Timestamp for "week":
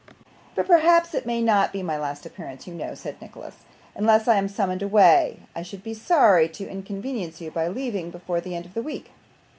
8.81-9.11